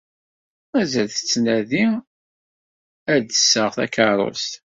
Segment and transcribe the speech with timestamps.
[0.71, 1.85] Mazal tettnadi
[3.13, 4.51] ad d-tseɣ takeṛṛust?